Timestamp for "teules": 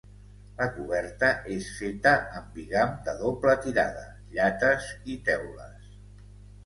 5.29-5.97